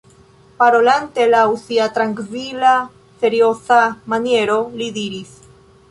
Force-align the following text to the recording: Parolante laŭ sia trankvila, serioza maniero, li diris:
Parolante 0.61 1.27
laŭ 1.33 1.43
sia 1.65 1.85
trankvila, 1.99 2.73
serioza 3.27 3.81
maniero, 4.15 4.61
li 4.83 4.91
diris: 5.01 5.39